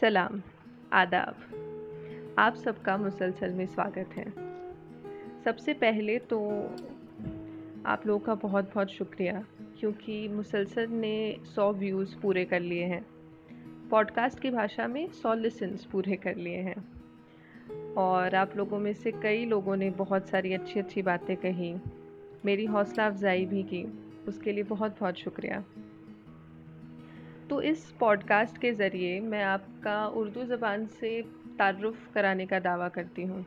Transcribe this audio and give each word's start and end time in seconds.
सलाम, 0.00 0.42
आदाब। 0.92 1.34
आप 2.38 2.54
सबका 2.54 2.96
मुसलसल 2.96 3.52
में 3.52 3.66
स्वागत 3.66 4.10
है। 4.16 4.32
सबसे 5.44 5.74
पहले 5.74 6.18
तो 6.18 6.50
आप 7.86 8.02
लोगों 8.06 8.18
का 8.18 8.34
बहुत 8.34 8.64
बहुत 8.74 8.88
शुक्रिया, 8.88 9.46
क्योंकि 9.80 10.28
मुसलसल 10.28 10.86
ने 10.88 11.36
सौ 11.44 11.72
व्यूज़ 11.72 12.18
पूरे 12.18 12.44
कर 12.44 12.60
लिए 12.60 12.84
हैं। 12.84 13.06
पॉडकास्ट 13.90 14.40
की 14.40 14.50
भाषा 14.50 14.86
में 14.86 15.08
सौ 15.08 15.34
लिसन्स 15.34 15.84
पूरे 15.84 16.16
कर 16.16 16.36
लिए 16.36 16.58
हैं। 16.58 16.92
और 17.94 18.34
आप 18.34 18.56
लोगों 18.56 18.78
में 18.78 18.94
से 18.94 19.12
कई 19.12 19.44
लोगों 19.44 19.76
ने 19.76 19.90
बहुत 19.90 20.28
सारी 20.28 20.52
अच्छी 20.52 20.80
अच्छी 20.80 21.02
बातें 21.02 21.36
कही। 21.36 21.76
मेरी 22.44 22.64
हौसला 22.64 23.06
अफजाई 23.06 23.46
भी 23.46 23.62
की। 23.62 23.84
उसके 24.28 24.52
लिए 24.52 24.64
बहुत 24.64 24.96
बहुत 25.00 25.14
शुक्रिया। 25.14 25.64
तो 27.50 27.60
इस 27.62 27.90
पॉडकास्ट 28.00 28.58
के 28.58 28.72
ज़रिए 28.72 29.20
मैं 29.20 29.42
आपका 29.44 30.06
उर्दू 30.06 30.44
ज़बान 30.44 30.86
से 30.86 31.10
तारुफ़ 31.58 32.12
कराने 32.14 32.46
का 32.46 32.58
दावा 32.58 32.88
करती 32.88 33.22
हूँ। 33.22 33.44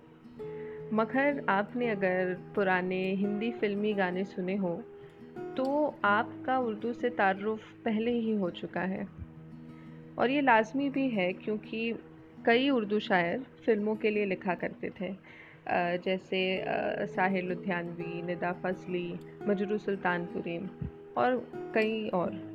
मगर 0.94 1.46
आपने 1.50 1.90
अगर 1.90 2.34
पुराने 2.56 3.02
हिंदी 3.16 3.52
फिल्मी 3.52 3.94
गाने 3.94 4.24
सुने 4.26 4.56
हो 4.56 4.76
तो 5.58 5.96
आपका 6.06 6.58
उर्दू 6.60 6.94
से 6.94 7.10
तारुफ़ 7.10 7.74
पहले 7.86 8.12
ही 8.12 8.36
हो 8.36 8.50
चुका 8.50 8.82
है। 8.82 9.08
और 10.20 10.30
ये 10.30 10.42
लाजमी 10.42 10.90
भी 10.90 11.08
है 11.10 11.32
क्योंकि 11.34 11.94
कई 12.46 12.70
उर्दू 12.70 13.00
शायर 13.00 13.46
फ़िल्मों 13.66 13.96
के 13.96 14.10
लिए 14.10 14.26
लिखा 14.26 14.56
करते 14.56 14.90
थे। 15.02 15.14
जैसे 15.98 16.66
साहिर 17.08 17.44
लुधियानवी, 17.44 18.22
निदा 18.22 18.52
फजली, 18.64 19.20
मजरू 19.48 19.78
सुल्तानपुरी 19.78 20.58
और 21.18 21.38
कई 21.76 22.08
और। 22.10 22.49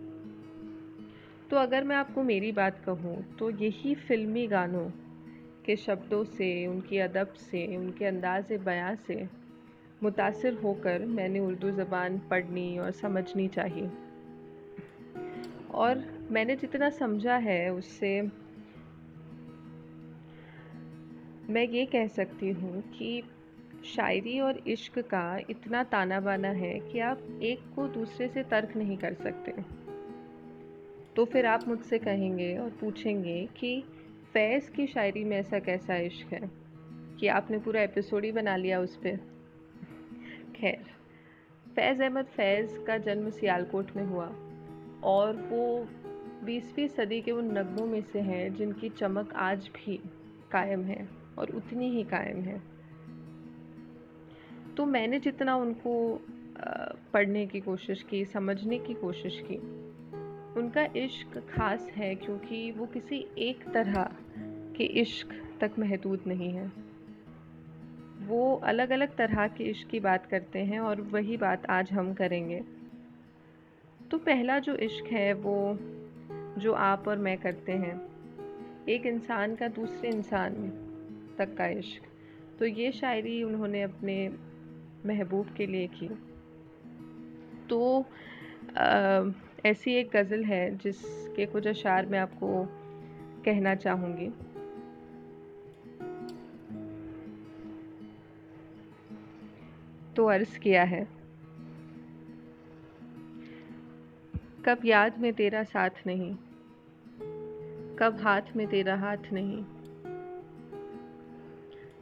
तो 1.55 1.59
अगर 1.59 1.85
मैं 1.85 1.97
आपको 1.97 2.23
मेरी 2.23 2.51
बात 2.53 2.79
कहूँ 2.85 3.37
तो 3.39 3.51
यही 3.51 3.95
फ़िल्मी 3.95 4.47
गानों 4.47 4.85
के 5.67 5.77
शब्दों 5.77 6.25
से, 6.25 6.67
उनकी 6.67 6.99
अदब 6.99 7.27
से, 7.27 7.77
उनके 7.77 8.05
अंदाज 8.05 8.53
बयां 8.53 8.97
से 8.97 9.29
मुतासर 10.03 10.55
होकर 10.55 11.05
मैंने 11.05 11.41
उर्दू 11.41 11.71
ज़बान 11.71 12.19
पढ़नी 12.19 12.79
और 12.79 12.91
समझनी 12.91 13.49
चाहिए। 13.49 13.91
और 15.75 16.03
मैंने 16.31 16.57
जितना 16.57 16.91
समझा 16.91 17.37
है 17.37 17.73
उससे 17.73 18.23
मैं 21.51 21.69
ये 21.69 21.87
कह 21.87 22.07
सकती 22.07 22.51
हूँ 22.51 22.83
कि 22.99 23.23
शायरी 23.85 24.41
और 24.41 24.59
इश्क 24.67 24.99
का 24.99 25.41
इतना 25.51 25.85
ताना 25.85 26.21
बाना 26.21 26.49
है 26.49 26.79
कि 26.81 27.01
आप 27.01 27.41
एक 27.43 27.73
को 27.77 27.89
दूसरे 27.89 28.29
से 28.29 28.43
तर्क 28.43 28.77
नहीं 28.77 28.99
कर 28.99 29.15
सकते। 29.15 29.84
तो 31.17 31.25
फिर 31.25 31.47
आप 31.47 31.69
मुझसे 31.69 31.99
कहेंगे 31.99 32.59
और 32.59 32.71
पूछेंगे 32.71 33.49
कि 33.57 33.83
फैज़ 34.33 34.71
की 34.71 34.87
शायरी 34.87 35.25
में 35.25 35.37
ऐसा 35.37 35.59
कैसा 35.59 35.97
इश्क 35.97 36.33
है 36.33 36.51
कि 37.21 37.27
आपने 37.27 37.59
पूरा 37.59 37.83
एपिसोड 37.83 38.25
ही 38.25 38.33
बना 38.33 38.57
लिया 38.57 38.81
उस 38.81 38.97
पर 38.97 39.17
खैर, 40.57 40.85
फैज़ 41.75 42.03
अहमद 42.03 42.25
फैज़ 42.25 42.79
का 42.79 42.99
जन्म 42.99 43.31
सियालकोट 43.31 43.97
में 43.97 44.05
हुआ 44.05 44.27
और 45.05 45.37
वो 45.37 45.89
बीसवीं 46.45 46.89
सदी 46.89 47.21
के 47.21 47.31
उन 47.31 47.59
नगमों 47.59 47.87
में 47.87 48.01
से 48.01 48.21
हैं 48.21 48.55
जिनकी 48.55 48.89
चमक 48.89 49.35
आज 49.35 49.69
भी 49.69 49.97
कायम 50.51 50.85
है 50.85 51.09
और 51.39 51.51
उतनी 51.51 51.91
ही 51.91 52.05
कायम 52.05 52.41
है। 52.41 52.63
तो 54.77 54.87
मैंने 54.87 55.21
जितना 55.21 55.57
उनको 55.57 56.21
पढ़ने 57.13 57.47
की 57.47 57.61
कोशिश 57.61 58.03
की, 58.03 58.25
समझने 58.25 58.79
की 58.79 58.95
कोशिश 58.95 59.43
की 59.51 59.84
उनका 60.57 60.85
इश्क 60.97 61.39
ख़ास 61.51 61.91
है 61.97 62.15
क्योंकि 62.15 62.71
वो 62.71 62.87
किसी 62.87 63.27
एक 63.39 63.65
तरह 63.69 64.09
के 64.77 64.85
इश्क 64.85 65.29
तक 65.61 65.71
महदूद 65.79 66.21
नहीं 66.27 66.53
है। 66.53 66.73
वो 68.27 68.55
अलग 68.57 68.91
अलग 68.91 69.17
तरह 69.17 69.47
के 69.49 69.65
इश्क 69.65 69.89
की 69.89 70.01
बात 70.01 70.27
करते 70.27 70.59
हैं 70.59 70.81
और 70.81 71.01
वही 71.01 71.37
बात 71.37 71.67
आज 71.67 71.93
हम 71.93 72.15
करेंगे। 72.15 72.65
तो 74.11 74.19
पहला 74.19 74.59
जो 74.59 74.75
इश्क 74.75 75.05
है 75.05 75.33
वो 75.33 75.79
जो 76.59 76.73
आप 76.73 77.09
और 77.09 77.19
मैं 77.19 77.39
करते 77.39 77.73
हैं 77.73 78.01
एक 78.89 79.07
इंसान 79.07 79.57
का 79.57 79.69
दूसरे 79.69 80.09
इंसान 80.09 80.55
तक 81.39 81.55
का 81.57 81.67
इश्क। 81.67 82.03
तो 82.59 82.65
ये 82.65 82.93
शायरी 82.93 83.43
उन्होंने 83.43 83.83
अपने 83.83 84.29
महबूब 85.07 85.55
के 85.57 85.67
लिए 85.67 85.87
की। 85.87 86.09
तो 87.69 88.05
आ, 88.77 89.23
ऐसी 89.67 89.95
एक 89.95 90.11
गज़ल 90.15 90.45
है 90.45 90.77
जिसके 90.77 91.47
कुछ 91.47 91.67
अशार 91.67 92.07
मैं 92.07 92.19
आपको 92.19 92.65
कहना 93.45 93.75
चाहूँगी। 93.75 94.29
तो 100.17 100.27
अर्ज़ 100.27 100.59
किया 100.59 100.83
है। 100.83 101.09
कब 104.65 104.85
याद 104.85 105.19
में 105.19 105.33
तेरा 105.33 105.65
साथ 105.65 106.07
नहीं, 106.07 106.35
कब 107.99 108.19
हाथ 108.21 108.57
में 108.57 108.67
तेरा 108.67 108.97
हाथ 108.97 109.33
नहीं, 109.33 109.65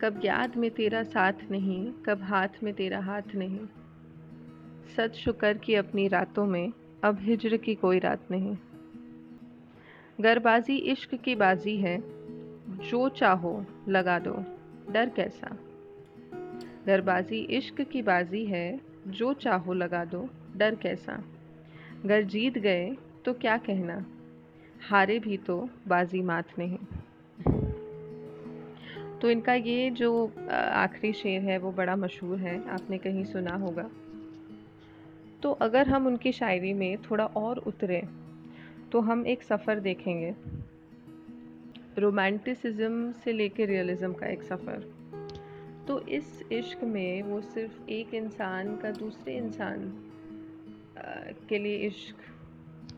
कब 0.01 0.21
याद 0.25 0.57
में 0.57 0.71
तेरा 0.71 1.03
साथ 1.03 1.51
नहीं, 1.51 1.93
कब 2.07 2.23
हाथ 2.23 2.63
में 2.63 2.75
तेरा 2.75 3.01
हाथ 3.01 3.35
नहीं 3.35 3.67
सच 4.97 5.15
शुक्र 5.15 5.59
की 5.59 5.75
अपनी 5.75 6.09
रातों 6.09 6.47
में 6.47 6.73
अब 7.05 7.19
हिजर 7.21 7.57
की 7.57 7.75
कोई 7.75 7.99
रात 7.99 8.21
नहीं। 8.31 8.57
गरबाजी 10.21 10.77
इश्क 10.77 11.15
की 11.15 11.35
बाजी 11.35 11.77
है। 11.77 11.99
जो 12.91 13.09
चाहो 13.09 13.65
लगा 13.89 14.19
दो। 14.19 14.45
डर 14.93 15.09
कैसा? 15.09 15.57
गरबाजी 16.87 17.39
इश्क 17.39 17.81
की 17.81 18.03
बाजी 18.03 18.45
है। 18.47 18.81
जो 19.07 19.33
चाहो 19.33 19.73
लगा 19.73 20.05
दो। 20.05 20.29
डर 20.57 20.75
कैसा? 20.75 21.25
गर 22.07 22.23
जीत 22.23 22.59
गए 22.59 22.97
तो 23.25 23.33
क्या 23.33 23.57
कहना? 23.57 24.07
हारे 24.91 25.19
भी 25.19 25.37
तो 25.37 25.69
बाजी 25.89 26.23
मात 26.23 26.59
नहीं। 26.59 26.79
तो 29.19 29.31
इनका 29.31 29.55
ये 29.55 29.91
जो 29.91 30.33
आखिरी 30.51 31.13
शेर 31.13 31.43
है 31.43 31.59
वो 31.59 31.73
बड़ा 31.73 31.97
मशहूर 31.97 32.39
है। 32.39 32.69
आपने 32.69 32.99
कहीं 32.99 33.25
सुना 33.25 33.57
होगा। 33.57 33.91
तो 35.43 35.51
अगर 35.53 35.89
हम 35.89 36.07
उनकी 36.07 36.33
शायरी 36.33 36.73
में 36.73 36.97
थोड़ा 37.03 37.25
और 37.27 37.59
उतरे 37.59 38.03
तो 38.93 39.01
हम 39.01 39.27
एक 39.27 39.43
सफ़र 39.43 39.81
देखेंगे। 39.81 40.35
रोमांटिसिज्म 41.99 43.13
से 43.13 43.33
लेकर 43.33 43.67
रियलिज़म 43.67 44.13
का 44.13 44.27
एक 44.27 44.43
सफ़र। 44.43 44.79
तो 45.89 46.01
इस 46.09 46.43
इश्क 46.53 46.85
में 46.85 47.23
वो 47.23 47.41
सिर्फ़ 47.41 47.89
एक 47.89 48.15
इंसान 48.15 48.77
का 48.77 48.91
दूसरे 48.91 49.37
इंसान 49.37 50.09
के 51.49 51.59
लिए 51.59 51.77
इश्क 51.77 52.17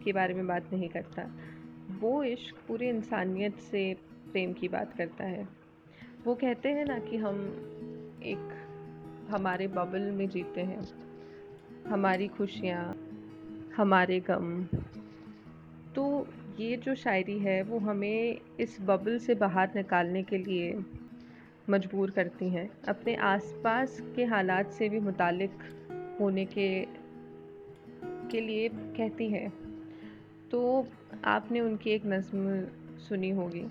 के 0.05 0.13
बारे 0.13 0.35
में 0.35 0.47
बात 0.47 0.73
नहीं 0.73 0.89
करता। 0.89 1.31
वो 2.01 2.23
इश्क 2.25 2.57
पूरी 2.69 2.89
इंसानियत 2.89 3.59
से 3.61 3.95
प्रेम 4.33 4.53
की 4.53 4.69
बात 4.69 4.93
करता 4.93 5.25
है। 5.25 5.49
वो 6.25 6.35
कहते 6.35 6.69
हैं 6.69 6.85
ना 6.85 6.99
कि 6.99 7.17
हम 7.17 7.41
एक, 8.25 8.53
हमारे 9.31 9.67
बबल 9.69 10.11
में 10.11 10.29
जीते 10.29 10.61
हैं। 10.61 11.14
हमारी 11.87 12.29
खुशियाँ, 12.29 12.97
हमारे 13.77 14.21
गम। 14.21 14.65
तो 15.95 16.27
ये 16.61 16.77
जो 16.77 16.95
शायरी 16.95 17.39
है, 17.39 17.63
वो 17.63 17.79
हमें 17.79 18.41
इस 18.61 18.79
बबल 18.81 19.19
से 19.19 19.35
बाहर 19.35 19.71
निकालने 19.77 20.23
के 20.23 20.39
लिए 20.39 20.85
मजबूर 21.71 22.11
करती 22.11 22.49
हैं। 22.49 22.71
अपने 22.89 23.15
आसपास 23.15 24.03
के 24.17 24.25
हालात 24.25 24.71
से 24.71 24.89
भी 24.89 25.01
मुतालिक 25.01 25.51
होने 26.21 26.45
के 26.45 26.87
के 28.05 28.41
लिए 28.41 28.69
कहती 28.69 29.29
हैं। 29.29 29.53
तो 30.51 30.87
आपने 31.25 31.61
उनकी 31.61 31.91
एक 31.91 32.03
नज़म 32.07 32.65
सुनी 32.99 33.31
होगी। 33.31 33.67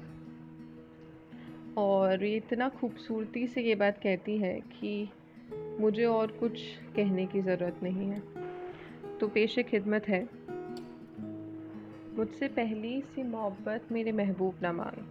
और 1.77 2.23
ये 2.23 2.37
इतना 2.37 2.69
खूबसूरती 2.69 3.47
से 3.47 3.61
ये 3.61 3.75
बात 3.75 3.97
कहती 3.97 4.37
है 4.37 4.59
कि 4.59 5.09
मुझे 5.79 6.05
और 6.05 6.31
कुछ 6.31 6.61
कहने 6.95 7.25
की 7.25 7.41
ज़रूरत 7.41 7.79
नहीं 7.83 8.09
है। 8.09 8.23
तो 9.19 9.27
पेश 9.27 9.59
खिदमत 9.59 10.07
है। 10.07 10.29
मुझसे 12.17 12.47
पहली 12.47 13.01
सी 13.01 13.23
मोहब्बत 13.23 13.91
मेरे 13.91 14.11
महबूब 14.11 14.55
ना 14.61 14.71
मांग। 14.71 15.05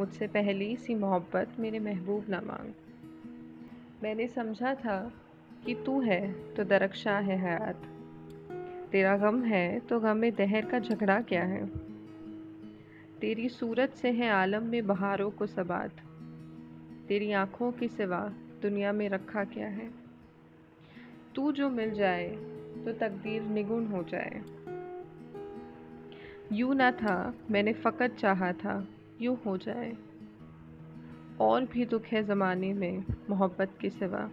मुझसे 0.00 0.26
पहली 0.26 0.76
सी 0.76 0.94
मोहब्बत 0.94 1.48
मेरे 1.58 1.78
महबूब 1.78 2.24
ना 2.28 2.40
मांग। 2.40 2.72
मैंने 4.02 4.28
समझा 4.28 4.74
था 4.74 5.12
कि 5.66 5.74
तू 5.74 6.00
है 6.00 6.54
तो 6.54 6.64
दरक्षा 6.64 7.18
है 7.18 7.38
हयात। 7.38 7.82
तेरा 8.92 9.16
गम 9.16 9.42
है 9.42 9.80
तो 9.80 10.00
गम 10.00 10.16
में 10.16 10.34
दहर 10.34 10.64
का 10.64 10.78
झगड़ा 10.78 11.20
क्या 11.20 11.44
है? 11.44 11.66
तेरी 13.20 13.48
सूरत 13.48 13.90
से 13.90 14.10
है 14.10 14.30
आलम 14.30 14.62
में 14.62 14.86
बहारों 14.86 15.30
को 15.30 15.46
सबात। 15.46 15.90
तेरी 17.08 17.32
आँखों 17.32 17.72
के 17.72 17.88
सिवा 17.88 18.32
दुनिया 18.62 18.92
में 18.92 19.08
रखा 19.08 19.44
क्या 19.44 19.68
है? 19.68 19.90
तू 21.34 21.52
जो 21.52 21.70
मिल 21.70 21.90
जाए 21.90 22.28
तो 22.84 22.92
तकदीर 22.92 23.42
निगुण 23.42 23.86
हो 23.86 24.02
जाए। 24.02 24.42
यूँ 26.52 26.74
ना 26.74 26.92
था, 26.92 27.34
मैंने 27.50 27.72
फ़कत 27.72 28.10
चाहा 28.10 28.52
था, 28.52 28.88
यूँ 29.20 29.42
हो 29.46 29.56
जाए। 29.56 29.96
और 31.40 31.64
भी 31.64 31.84
दुख 31.84 32.04
है 32.04 32.22
ज़माने 32.22 32.72
में, 32.72 33.04
मोहब्बत 33.30 33.78
के 33.80 33.90
सिवा। 33.90 34.30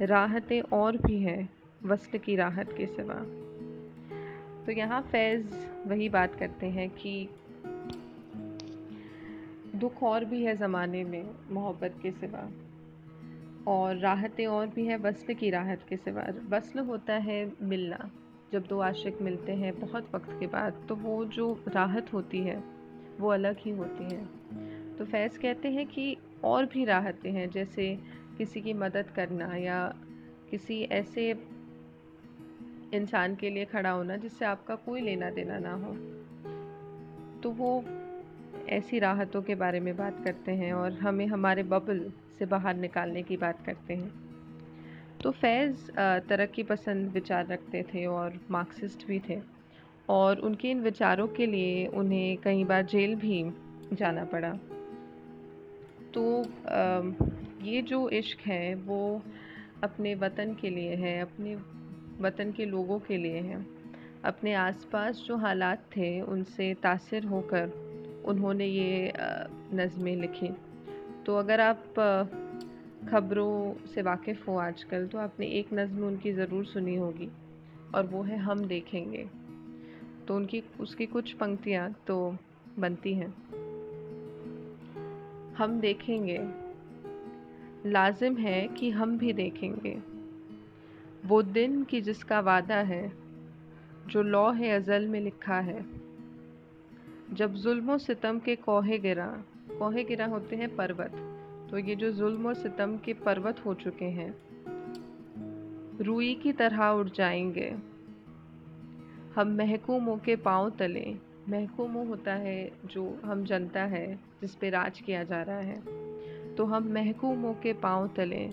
राहतें 0.00 0.60
और 0.60 0.96
भी 0.96 1.18
हैं 1.18 1.50
वसल 1.84 2.18
की 2.18 2.36
राहत 2.36 2.72
के 2.72 2.86
सिवा। 2.86 3.48
तो 4.66 4.72
यहाँ 4.72 5.02
फैज़ 5.02 5.54
वही 5.88 6.08
बात 6.08 6.34
करते 6.34 6.66
हैं 6.66 6.90
कि 6.90 7.28
दुख 9.74 10.02
और 10.02 10.24
भी 10.24 10.44
है 10.44 10.56
ज़माने 10.56 11.04
में, 11.04 11.30
मोहब्बत 11.50 11.94
के 12.02 12.10
सिवा। 12.10 12.67
और 13.68 13.96
राहतें 13.96 14.46
और 14.46 14.66
भी 14.66 14.86
हैं 14.86 14.96
वसल 14.96 15.34
की 15.34 15.50
राहत 15.50 15.80
के 15.88 15.96
सिवा। 15.96 16.24
वसल 16.48 16.78
होता 16.78 17.14
है 17.14 17.52
मिलना, 17.62 18.10
जब 18.52 18.66
दो 18.66 18.78
आशिक 18.78 19.22
मिलते 19.22 19.52
हैं 19.52 19.80
बहुत 19.80 20.14
वक्त 20.14 20.30
के 20.40 20.46
बाद 20.46 20.86
तो 20.88 20.96
वो 20.96 21.24
जो 21.24 21.64
राहत 21.68 22.12
होती 22.12 22.38
है, 22.38 22.56
वो 23.20 23.28
अलग 23.28 23.56
ही 23.58 23.70
होती 23.70 24.04
है। 24.04 24.26
तो 24.96 25.04
फैज़ 25.04 25.38
कहते 25.38 25.70
हैं 25.70 25.86
कि 25.86 26.16
और 26.44 26.66
भी 26.66 26.84
राहतें 26.84 27.32
हैं, 27.32 27.50
जैसे 27.50 27.98
किसी 28.38 28.60
की 28.60 28.72
मदद 28.72 29.10
करना 29.10 29.56
या 29.56 29.94
किसी 30.50 30.82
ऐसे 30.82 31.30
इंसान 32.94 33.36
के 33.36 33.50
लिए 33.50 33.64
खड़ा 33.64 33.90
होना, 33.90 34.16
जिससे 34.16 34.44
आपका 34.44 34.74
कोई 34.74 35.00
लेना 35.00 35.30
देना 35.30 35.58
ना 35.58 35.74
हो। 35.74 35.94
तो 37.42 37.50
वो 37.50 37.84
ऐसी 38.68 38.98
राहतों 38.98 39.42
के 39.42 39.54
बारे 39.54 39.80
में 39.80 39.96
बात 39.96 40.24
करते 40.24 40.52
हैं 40.52 40.72
और 40.72 40.92
हमें 40.92 41.26
हमारे 41.26 41.62
बबल 41.62 42.00
से 42.38 42.46
बाहर 42.46 42.76
निकालने 42.76 43.22
की 43.22 43.36
बात 43.36 43.64
करते 43.66 43.94
हैं। 43.94 44.10
तो 45.22 45.30
फैज़ 45.30 45.90
तरक्की 46.28 46.62
पसंद 46.62 47.10
विचार 47.12 47.46
रखते 47.46 47.82
थे 47.82 48.04
और 48.06 48.40
मार्क्सिस्ट 48.50 49.06
भी 49.06 49.20
थे 49.28 49.40
और 50.08 50.38
उनके 50.38 50.70
इन 50.70 50.80
विचारों 50.80 51.28
के 51.28 51.46
लिए 51.46 51.86
उन्हें 51.86 52.36
कई 52.36 52.64
बार 52.64 52.84
जेल 52.86 53.14
भी 53.14 53.42
जाना 53.92 54.24
पड़ा। 54.24 54.52
तो 56.14 56.42
ये 57.64 57.82
जो 57.82 58.08
इश्क 58.08 58.46
है, 58.46 58.74
वो 58.74 59.22
अपने 59.82 60.14
वतन 60.14 60.54
के 60.54 60.70
लिए 60.70 60.94
है, 60.94 61.20
अपने 61.20 61.54
वतन 62.20 62.52
के 62.52 62.64
लोगों 62.64 62.98
के 62.98 63.16
लिए 63.16 63.40
है। 63.40 63.66
अपने 64.24 64.54
आसपास 64.54 65.24
जो 65.26 65.36
हालात 65.36 65.84
थे, 65.96 66.20
उनसे 66.20 66.74
तासर 66.74 67.24
होकर 67.24 67.87
उन्होंने 68.28 68.66
ये 68.66 69.12
नज़में 69.74 70.16
लिखी। 70.16 70.48
तो 71.26 71.36
अगर 71.36 71.60
आप 71.60 71.94
ख़बरों 73.10 73.86
से 73.86 74.02
वाकिफ़ 74.02 74.44
हो 74.46 74.56
आजकल 74.58 75.06
तो 75.06 75.18
आपने 75.18 75.46
एक 75.46 75.72
नज़म 75.72 76.04
उनकी 76.04 76.32
ज़रूर 76.32 76.64
सुनी 76.64 76.96
होगी, 76.96 77.28
और 77.94 78.06
वो 78.06 78.22
है 78.22 78.38
हम 78.38 78.64
देखेंगे। 78.64 79.26
तो 80.28 80.36
उनकी, 80.36 80.62
उसकी 80.80 81.06
कुछ 81.06 81.32
पंक्तियाँ 81.32 81.92
तो 82.06 82.36
बनती 82.78 83.14
हैं। 83.14 83.34
हम 85.54 85.80
देखेंगे। 85.80 86.38
लाजिम 87.86 88.36
है 88.36 88.66
कि 88.68 88.90
हम 88.90 89.18
भी 89.18 89.32
देखेंगे। 89.32 89.96
वो 91.26 91.42
दिन 91.42 91.82
की 91.84 92.00
जिसका 92.00 92.40
वादा 92.40 92.76
है, 92.76 93.12
जो 94.06 94.22
लौ 94.22 94.50
है 94.52 94.70
अज़ल 94.70 95.06
में 95.06 95.20
लिखा 95.20 95.60
है। 95.60 95.97
जब 97.32 97.54
जुल्म 97.54 97.96
सितम 97.98 98.38
के 98.38 98.56
कोहे 98.56 98.98
गिरा 98.98 99.26
कोहे 99.78 100.04
गिरा 100.04 100.26
होते 100.26 100.56
हैं 100.56 100.76
पर्वत 100.76 101.12
तो 101.70 101.78
ये 101.78 101.96
जो 101.96 102.12
जुल्म 102.12 102.46
और 102.46 102.54
सितम 102.54 102.96
के 102.96 103.12
पर्वत 103.12 103.64
हो 103.66 103.74
चुके 103.74 104.04
हैं, 104.04 104.34
रुई 106.00 106.34
की 106.34 106.52
तरह 106.52 106.88
उड़ 106.88 107.08
जाएँगे। 107.08 107.76
हम 109.36 109.48
महकूमों 109.48 110.16
के 110.16 110.36
पाँव 110.36 110.70
तले, 110.70 111.16
महकूम 111.48 111.92
होता 111.92 112.34
है 112.34 112.70
जो 112.86 113.20
हम 113.24 113.44
जनता 113.44 113.82
है, 113.82 114.18
जिस 114.40 114.54
पे 114.54 114.70
राज 114.70 115.00
किया 115.00 115.24
जा 115.24 115.42
रहा 115.42 115.58
है। 115.58 115.80
तो 116.54 116.64
हम 116.64 116.92
महकूमों 116.92 117.54
के 117.54 117.72
पाँव 117.72 118.10
तले, 118.16 118.50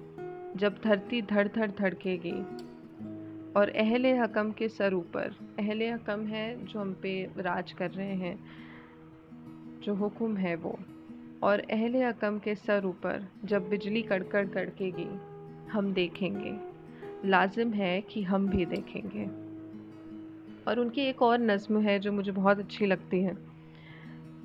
जब 0.55 0.79
धरती 0.83 1.21
धड़ 1.21 1.47
धड़ 1.47 1.71
धड़केगी 1.71 2.45
और 3.55 3.69
अहल 3.69 4.05
हकम 4.05 4.51
के 4.51 4.69
सर 4.69 4.93
ऊपर। 4.93 5.35
अहल 5.59 5.81
हकम 5.83 6.25
है 6.25 6.65
जो 6.65 6.79
हम 6.79 6.93
पे 6.93 7.29
राज 7.37 7.71
कर 7.71 7.91
रहे 7.91 8.15
हैं, 8.15 8.39
जो 9.83 9.93
हुक्म 9.93 10.37
है 10.37 10.55
वो। 10.55 10.79
और 11.43 11.59
अहल 11.59 11.95
हकम 11.95 12.39
के 12.39 12.55
सर 12.55 12.85
ऊपर 12.85 13.27
जब 13.45 13.69
बिजली 13.69 14.01
कड़कड़ 14.01 14.47
कड़केगी, 14.47 15.07
हम 15.71 15.93
देखेंगे। 15.93 16.75
लाजिम 17.27 17.73
है 17.73 18.01
कि 18.01 18.23
हम 18.23 18.47
भी 18.47 18.65
देखेंगे। 18.65 19.25
और 20.67 20.79
उनकी 20.79 21.01
एक 21.01 21.21
और 21.21 21.39
नज़म 21.39 21.81
है 21.81 21.99
जो 21.99 22.11
मुझे 22.11 22.31
बहुत 22.31 22.59
अच्छी 22.59 22.85
लगती 22.85 23.21
है। 23.21 23.37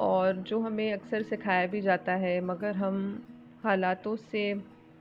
और 0.00 0.36
जो 0.36 0.60
हमें 0.60 0.92
अक्सर 0.92 1.22
सिखाया 1.22 1.66
भी 1.66 1.80
जाता 1.80 2.12
है, 2.12 2.40
मगर 2.40 2.76
हम 2.76 3.24
हालातों 3.64 4.16
से 4.16 4.54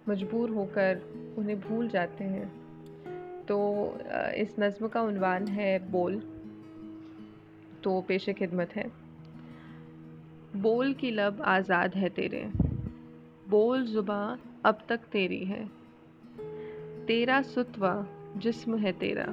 मजबूर 0.09 0.49
होकर 0.49 1.01
उन्हें 1.37 1.61
भूल 1.61 1.87
जाते 1.89 2.23
हैं। 2.23 2.68
तो 3.49 3.97
इस 4.35 4.55
नज़म 4.59 4.87
का 4.87 5.01
उनवान 5.01 5.47
है 5.47 5.91
बोल। 5.91 6.19
तो 7.83 8.01
पेश 8.01 8.29
खिदमत 8.29 8.69
है। 8.75 8.91
बोल 10.55 10.93
की 10.93 11.11
लब 11.11 11.41
आज़ाद 11.41 11.95
है 11.95 12.09
तेरे। 12.09 12.51
बोल 13.49 13.85
ज़ुबा 13.85 14.37
अब 14.65 14.79
तक 14.89 14.97
तेरी 14.97 15.45
है। 15.45 15.69
तेरा 17.05 17.41
सुतवा 17.41 18.07
जिस्म 18.37 18.77
है 18.77 18.91
तेरा। 18.91 19.25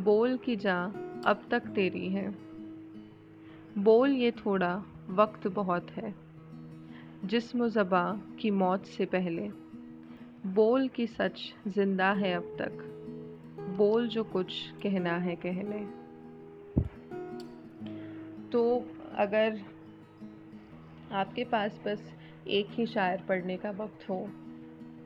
बोल 0.00 0.36
की 0.36 0.56
जा 0.56 0.82
अब 1.26 1.42
तक 1.50 1.60
तेरी 1.60 2.08
है। 2.08 2.34
बोल 3.78 4.10
ये 4.10 4.30
थोड़ा 4.30 4.84
वक्त 5.08 5.48
बहुत 5.48 5.90
है। 5.90 6.14
जिस्म 7.24 7.68
ज़बा 7.68 8.20
की 8.40 8.50
मौत 8.50 8.84
से 8.86 9.04
पहले। 9.04 9.50
बोल 10.46 10.88
की 10.88 11.06
सच 11.06 11.54
ज़िंदा 11.68 12.12
है 12.12 12.34
अब 12.34 12.56
तक। 12.58 12.94
बोल 13.78 14.08
जो 14.08 14.24
कुछ 14.24 14.54
कहना 14.82 15.16
है 15.18 15.36
कहने। 15.36 15.80
तो 18.50 18.60
अगर 19.16 19.60
आपके 21.12 21.44
पास 21.44 21.80
बस 21.86 22.12
एक 22.48 22.66
ही 22.70 22.86
शायर 22.86 23.22
पढ़ने 23.28 23.56
का 23.56 23.70
वक्त 23.70 24.08
हो 24.08 24.28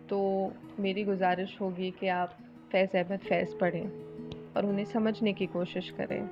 तो 0.08 0.20
मेरी 0.78 1.04
गुजारिश 1.04 1.56
होगी 1.60 1.90
कि 1.90 2.08
आप 2.08 2.36
फैज़ 2.72 2.96
अहमद 2.96 3.19
फैज़ 3.19 3.56
पढ़ें 3.56 3.86
और 4.52 4.66
उन्हें 4.66 4.84
समझने 4.84 5.32
की 5.32 5.46
कोशिश 5.46 5.90
करें। 5.90 6.26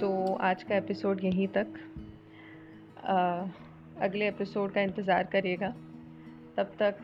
तो 0.00 0.34
आज 0.34 0.62
का 0.62 0.76
एपिसोड 0.76 1.24
यहीं 1.24 1.48
तक। 1.48 1.66
आ, 3.04 3.46
अगले 4.00 4.28
एपिसोड 4.28 4.72
का 4.72 4.80
इंतज़ार 4.80 5.24
करिएगा। 5.24 5.70
तब 6.56 6.72
तक 6.78 6.98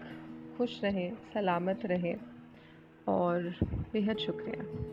खुश 0.59 0.85
रहें 0.85 1.13
सलामत 1.35 1.87
रहें। 1.87 2.34
और 3.09 3.55
बेहद 3.93 4.17
शुक्रिया। 4.17 4.84